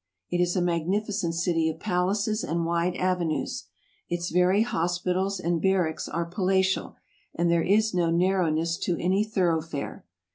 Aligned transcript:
It 0.31 0.41
is 0.41 0.55
a 0.55 0.63
magnificent 0.63 1.35
city 1.35 1.69
of 1.69 1.79
palaces 1.79 2.43
and 2.43 2.65
wide 2.65 2.95
avenues. 2.95 3.67
Its 4.09 4.31
very 4.31 4.63
hospitals 4.63 5.39
and 5.39 5.61
barracks 5.61 6.09
are 6.09 6.25
palatial, 6.25 6.95
and 7.35 7.51
there 7.51 7.61
is 7.61 7.93
no 7.93 8.09
narrowness 8.09 8.79
to 8.79 8.97
any 8.99 9.23
thoroughfare. 9.23 10.03